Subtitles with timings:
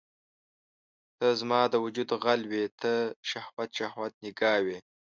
[1.17, 2.93] ته زما د وجود غل وې ته
[3.29, 4.79] شهوت، شهوت نګاه وي